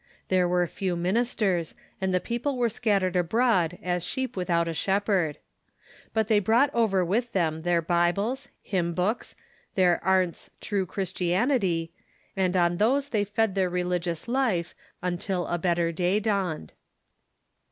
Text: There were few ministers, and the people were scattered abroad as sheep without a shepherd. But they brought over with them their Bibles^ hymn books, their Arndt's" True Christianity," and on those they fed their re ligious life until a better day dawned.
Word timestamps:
There 0.29 0.49
were 0.49 0.65
few 0.65 0.95
ministers, 0.95 1.75
and 2.01 2.11
the 2.11 2.19
people 2.19 2.57
were 2.57 2.69
scattered 2.69 3.15
abroad 3.15 3.77
as 3.83 4.03
sheep 4.03 4.35
without 4.35 4.67
a 4.67 4.73
shepherd. 4.73 5.37
But 6.11 6.27
they 6.27 6.39
brought 6.39 6.73
over 6.73 7.05
with 7.05 7.33
them 7.33 7.61
their 7.61 7.83
Bibles^ 7.83 8.47
hymn 8.63 8.95
books, 8.95 9.35
their 9.75 10.03
Arndt's" 10.03 10.49
True 10.69 10.87
Christianity," 10.87 11.91
and 12.35 12.57
on 12.57 12.77
those 12.77 13.09
they 13.09 13.23
fed 13.23 13.53
their 13.53 13.69
re 13.69 13.83
ligious 13.83 14.27
life 14.27 14.73
until 15.03 15.45
a 15.45 15.59
better 15.59 15.91
day 15.91 16.19
dawned. 16.19 16.73